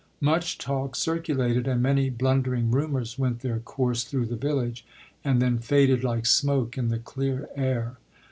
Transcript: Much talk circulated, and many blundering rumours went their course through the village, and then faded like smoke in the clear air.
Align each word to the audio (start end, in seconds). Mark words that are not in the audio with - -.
Much 0.19 0.57
talk 0.57 0.95
circulated, 0.95 1.67
and 1.67 1.79
many 1.83 2.09
blundering 2.09 2.71
rumours 2.71 3.19
went 3.19 3.41
their 3.41 3.59
course 3.59 4.03
through 4.03 4.25
the 4.25 4.35
village, 4.35 4.83
and 5.23 5.39
then 5.39 5.59
faded 5.59 6.03
like 6.03 6.25
smoke 6.25 6.75
in 6.75 6.87
the 6.89 6.97
clear 6.97 7.47
air. 7.55 7.97